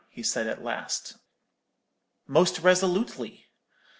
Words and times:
he 0.09 0.23
said, 0.23 0.47
at 0.47 0.63
last. 0.63 1.19
"'Most 2.25 2.57
resolutely.' 2.61 3.45